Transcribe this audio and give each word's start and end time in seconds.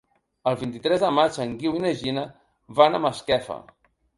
El 0.51 0.55
vint-i-tres 0.61 1.03
de 1.03 1.11
maig 1.17 1.37
en 1.45 1.53
Guiu 1.61 1.77
i 1.81 1.83
na 1.85 1.93
Gina 2.01 2.25
van 2.81 2.99
a 2.99 3.03
Masquefa. 3.05 3.63